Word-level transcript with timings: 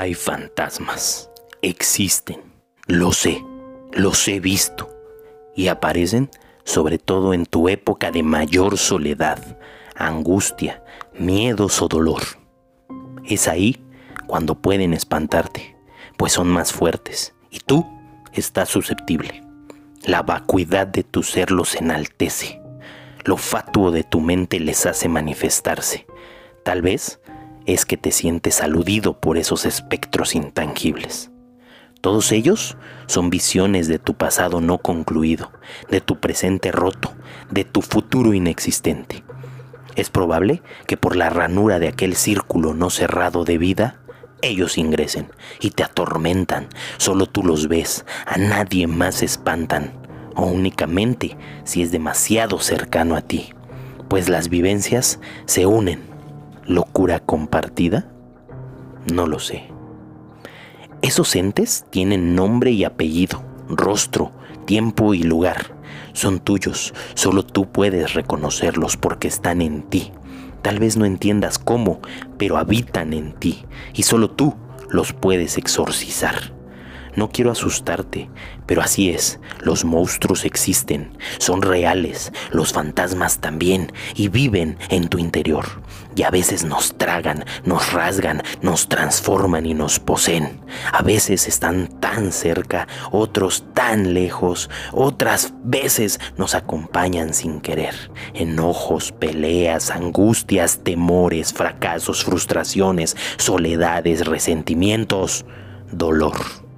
Hay 0.00 0.14
fantasmas. 0.14 1.28
Existen. 1.60 2.40
Lo 2.86 3.12
sé. 3.12 3.44
Los 3.92 4.26
he 4.28 4.40
visto. 4.40 4.88
Y 5.54 5.68
aparecen 5.68 6.30
sobre 6.64 6.96
todo 6.96 7.34
en 7.34 7.44
tu 7.44 7.68
época 7.68 8.10
de 8.10 8.22
mayor 8.22 8.78
soledad, 8.78 9.58
angustia, 9.94 10.82
miedos 11.18 11.82
o 11.82 11.88
dolor. 11.88 12.22
Es 13.26 13.46
ahí 13.46 13.84
cuando 14.26 14.54
pueden 14.54 14.94
espantarte, 14.94 15.76
pues 16.16 16.32
son 16.32 16.48
más 16.48 16.72
fuertes 16.72 17.34
y 17.50 17.58
tú 17.60 17.86
estás 18.32 18.70
susceptible. 18.70 19.42
La 20.06 20.22
vacuidad 20.22 20.86
de 20.86 21.04
tu 21.04 21.22
ser 21.22 21.50
los 21.50 21.74
enaltece. 21.74 22.62
Lo 23.26 23.36
fatuo 23.36 23.90
de 23.90 24.04
tu 24.04 24.22
mente 24.22 24.60
les 24.60 24.86
hace 24.86 25.10
manifestarse. 25.10 26.06
Tal 26.64 26.80
vez 26.80 27.20
es 27.66 27.84
que 27.84 27.96
te 27.96 28.10
sientes 28.10 28.60
aludido 28.60 29.20
por 29.20 29.38
esos 29.38 29.66
espectros 29.66 30.34
intangibles. 30.34 31.30
Todos 32.00 32.32
ellos 32.32 32.78
son 33.06 33.28
visiones 33.28 33.86
de 33.86 33.98
tu 33.98 34.14
pasado 34.14 34.60
no 34.60 34.78
concluido, 34.78 35.52
de 35.90 36.00
tu 36.00 36.18
presente 36.18 36.72
roto, 36.72 37.12
de 37.50 37.64
tu 37.64 37.82
futuro 37.82 38.32
inexistente. 38.32 39.22
Es 39.96 40.08
probable 40.08 40.62
que 40.86 40.96
por 40.96 41.14
la 41.14 41.28
ranura 41.28 41.78
de 41.78 41.88
aquel 41.88 42.16
círculo 42.16 42.72
no 42.72 42.88
cerrado 42.88 43.44
de 43.44 43.58
vida, 43.58 44.00
ellos 44.40 44.78
ingresen 44.78 45.30
y 45.60 45.72
te 45.72 45.82
atormentan. 45.82 46.68
Solo 46.96 47.26
tú 47.26 47.44
los 47.44 47.68
ves, 47.68 48.06
a 48.24 48.38
nadie 48.38 48.86
más 48.86 49.22
espantan, 49.22 49.92
o 50.36 50.46
únicamente 50.46 51.36
si 51.64 51.82
es 51.82 51.92
demasiado 51.92 52.60
cercano 52.60 53.14
a 53.14 53.20
ti, 53.20 53.52
pues 54.08 54.30
las 54.30 54.48
vivencias 54.48 55.20
se 55.44 55.66
unen. 55.66 56.09
¿Locura 56.66 57.20
compartida? 57.20 58.10
No 59.12 59.26
lo 59.26 59.38
sé. 59.38 59.64
Esos 61.02 61.34
entes 61.34 61.86
tienen 61.90 62.34
nombre 62.34 62.70
y 62.72 62.84
apellido, 62.84 63.42
rostro, 63.68 64.32
tiempo 64.66 65.14
y 65.14 65.22
lugar. 65.22 65.74
Son 66.12 66.38
tuyos, 66.38 66.92
solo 67.14 67.42
tú 67.42 67.70
puedes 67.70 68.14
reconocerlos 68.14 68.96
porque 68.96 69.28
están 69.28 69.62
en 69.62 69.82
ti. 69.82 70.12
Tal 70.62 70.78
vez 70.78 70.96
no 70.96 71.06
entiendas 71.06 71.58
cómo, 71.58 72.00
pero 72.36 72.58
habitan 72.58 73.14
en 73.14 73.32
ti 73.32 73.64
y 73.94 74.02
solo 74.02 74.30
tú 74.30 74.54
los 74.90 75.12
puedes 75.12 75.56
exorcizar. 75.56 76.59
No 77.20 77.28
quiero 77.28 77.50
asustarte, 77.50 78.30
pero 78.64 78.80
así 78.80 79.10
es, 79.10 79.40
los 79.60 79.84
monstruos 79.84 80.46
existen, 80.46 81.18
son 81.36 81.60
reales, 81.60 82.32
los 82.50 82.72
fantasmas 82.72 83.40
también, 83.40 83.92
y 84.14 84.28
viven 84.28 84.78
en 84.88 85.06
tu 85.08 85.18
interior. 85.18 85.66
Y 86.16 86.22
a 86.22 86.30
veces 86.30 86.64
nos 86.64 86.96
tragan, 86.96 87.44
nos 87.62 87.92
rasgan, 87.92 88.42
nos 88.62 88.88
transforman 88.88 89.66
y 89.66 89.74
nos 89.74 89.98
poseen. 89.98 90.62
A 90.94 91.02
veces 91.02 91.46
están 91.46 91.88
tan 92.00 92.32
cerca, 92.32 92.88
otros 93.10 93.66
tan 93.74 94.14
lejos, 94.14 94.70
otras 94.92 95.52
veces 95.62 96.20
nos 96.38 96.54
acompañan 96.54 97.34
sin 97.34 97.60
querer. 97.60 98.10
Enojos, 98.32 99.12
peleas, 99.12 99.90
angustias, 99.90 100.78
temores, 100.82 101.52
fracasos, 101.52 102.24
frustraciones, 102.24 103.14
soledades, 103.36 104.26
resentimientos, 104.26 105.44
dolor 105.92 106.69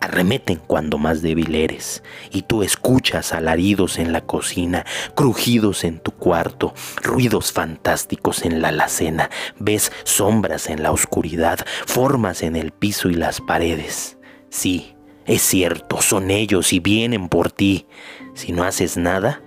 arremeten 0.00 0.60
cuando 0.66 0.98
más 0.98 1.22
débil 1.22 1.54
eres, 1.54 2.02
y 2.30 2.42
tú 2.42 2.62
escuchas 2.62 3.32
alaridos 3.32 3.98
en 3.98 4.12
la 4.12 4.22
cocina, 4.22 4.84
crujidos 5.14 5.84
en 5.84 6.00
tu 6.00 6.12
cuarto, 6.12 6.74
ruidos 7.02 7.52
fantásticos 7.52 8.44
en 8.44 8.62
la 8.62 8.68
alacena, 8.68 9.30
ves 9.58 9.92
sombras 10.04 10.68
en 10.68 10.82
la 10.82 10.92
oscuridad, 10.92 11.60
formas 11.86 12.42
en 12.42 12.56
el 12.56 12.72
piso 12.72 13.08
y 13.10 13.14
las 13.14 13.40
paredes. 13.40 14.18
Sí, 14.48 14.96
es 15.26 15.42
cierto, 15.42 16.00
son 16.00 16.30
ellos 16.30 16.72
y 16.72 16.80
vienen 16.80 17.28
por 17.28 17.52
ti. 17.52 17.86
Si 18.34 18.52
no 18.52 18.64
haces 18.64 18.96
nada, 18.96 19.42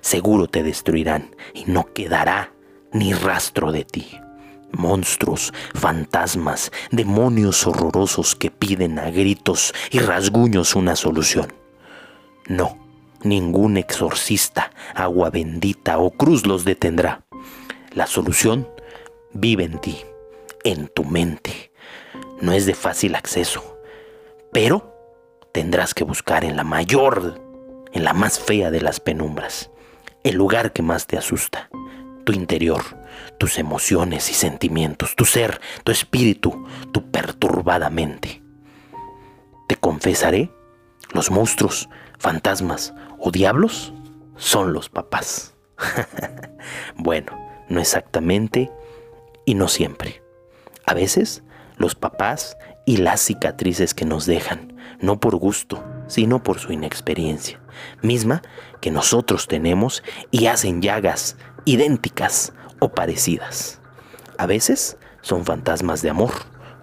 seguro 0.00 0.48
te 0.48 0.62
destruirán 0.62 1.34
y 1.54 1.64
no 1.66 1.92
quedará 1.92 2.52
ni 2.92 3.12
rastro 3.12 3.72
de 3.72 3.84
ti 3.84 4.18
monstruos, 4.74 5.52
fantasmas, 5.74 6.70
demonios 6.90 7.66
horrorosos 7.66 8.34
que 8.34 8.50
piden 8.50 8.98
a 8.98 9.10
gritos 9.10 9.74
y 9.90 9.98
rasguños 9.98 10.74
una 10.74 10.96
solución. 10.96 11.52
No, 12.46 12.78
ningún 13.22 13.76
exorcista, 13.76 14.72
agua 14.94 15.30
bendita 15.30 15.98
o 15.98 16.10
cruz 16.10 16.46
los 16.46 16.64
detendrá. 16.64 17.24
La 17.92 18.06
solución 18.06 18.68
vive 19.32 19.64
en 19.64 19.78
ti, 19.80 19.98
en 20.64 20.88
tu 20.88 21.04
mente. 21.04 21.72
No 22.40 22.52
es 22.52 22.66
de 22.66 22.74
fácil 22.74 23.14
acceso, 23.14 23.78
pero 24.52 24.94
tendrás 25.52 25.94
que 25.94 26.04
buscar 26.04 26.44
en 26.44 26.56
la 26.56 26.64
mayor, 26.64 27.40
en 27.92 28.04
la 28.04 28.12
más 28.12 28.40
fea 28.40 28.70
de 28.70 28.80
las 28.80 29.00
penumbras, 29.00 29.70
el 30.24 30.34
lugar 30.34 30.72
que 30.72 30.82
más 30.82 31.06
te 31.06 31.16
asusta, 31.16 31.70
tu 32.24 32.32
interior 32.32 32.82
tus 33.38 33.58
emociones 33.58 34.30
y 34.30 34.34
sentimientos, 34.34 35.16
tu 35.16 35.24
ser, 35.24 35.60
tu 35.82 35.92
espíritu, 35.92 36.66
tu 36.92 37.10
perturbada 37.10 37.90
mente. 37.90 38.42
Te 39.68 39.76
confesaré, 39.76 40.50
los 41.12 41.30
monstruos, 41.30 41.88
fantasmas 42.18 42.94
o 43.18 43.30
diablos 43.30 43.92
son 44.36 44.72
los 44.72 44.88
papás. 44.88 45.54
bueno, 46.96 47.38
no 47.68 47.80
exactamente 47.80 48.70
y 49.44 49.54
no 49.54 49.68
siempre. 49.68 50.22
A 50.86 50.94
veces 50.94 51.42
los 51.76 51.94
papás 51.94 52.56
y 52.86 52.98
las 52.98 53.20
cicatrices 53.20 53.94
que 53.94 54.04
nos 54.04 54.26
dejan, 54.26 54.76
no 55.00 55.18
por 55.18 55.36
gusto, 55.36 55.82
sino 56.06 56.42
por 56.42 56.58
su 56.58 56.72
inexperiencia, 56.72 57.60
misma 58.02 58.42
que 58.80 58.90
nosotros 58.90 59.48
tenemos 59.48 60.02
y 60.30 60.46
hacen 60.46 60.82
llagas 60.82 61.36
idénticas 61.64 62.52
parecidas. 62.88 63.80
A 64.38 64.46
veces 64.46 64.98
son 65.22 65.44
fantasmas 65.44 66.02
de 66.02 66.10
amor, 66.10 66.32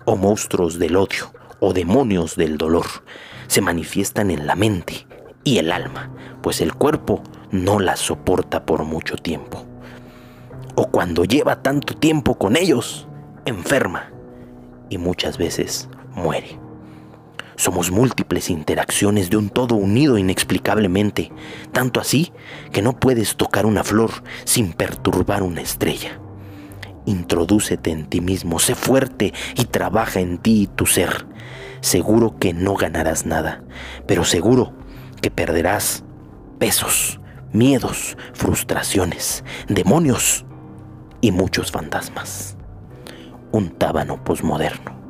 o 0.05 0.15
monstruos 0.15 0.79
del 0.79 0.95
odio, 0.95 1.31
o 1.59 1.73
demonios 1.73 2.35
del 2.35 2.57
dolor. 2.57 2.85
Se 3.47 3.61
manifiestan 3.61 4.31
en 4.31 4.47
la 4.47 4.55
mente 4.55 5.05
y 5.43 5.57
el 5.57 5.71
alma, 5.71 6.09
pues 6.41 6.61
el 6.61 6.73
cuerpo 6.73 7.21
no 7.51 7.79
las 7.79 7.99
soporta 7.99 8.65
por 8.65 8.83
mucho 8.83 9.15
tiempo. 9.15 9.65
O 10.75 10.87
cuando 10.89 11.25
lleva 11.25 11.61
tanto 11.61 11.95
tiempo 11.95 12.35
con 12.37 12.55
ellos, 12.55 13.07
enferma 13.45 14.11
y 14.89 14.97
muchas 14.97 15.37
veces 15.37 15.89
muere. 16.13 16.60
Somos 17.61 17.91
múltiples 17.91 18.49
interacciones 18.49 19.29
de 19.29 19.37
un 19.37 19.51
todo 19.51 19.75
unido 19.75 20.17
inexplicablemente, 20.17 21.31
tanto 21.71 21.99
así 21.99 22.33
que 22.71 22.81
no 22.81 22.99
puedes 22.99 23.35
tocar 23.35 23.67
una 23.67 23.83
flor 23.83 24.23
sin 24.45 24.73
perturbar 24.73 25.43
una 25.43 25.61
estrella. 25.61 26.19
Introdúcete 27.05 27.91
en 27.91 28.07
ti 28.07 28.19
mismo, 28.19 28.57
sé 28.57 28.73
fuerte 28.73 29.31
y 29.55 29.65
trabaja 29.65 30.21
en 30.21 30.39
ti 30.39 30.63
y 30.63 30.67
tu 30.75 30.87
ser. 30.87 31.27
Seguro 31.81 32.39
que 32.39 32.51
no 32.51 32.73
ganarás 32.73 33.27
nada, 33.27 33.63
pero 34.07 34.25
seguro 34.25 34.73
que 35.21 35.29
perderás 35.29 36.03
pesos, 36.57 37.19
miedos, 37.53 38.17
frustraciones, 38.33 39.43
demonios 39.67 40.45
y 41.21 41.31
muchos 41.31 41.71
fantasmas. 41.71 42.57
Un 43.51 43.69
tábano 43.69 44.23
posmoderno. 44.23 45.00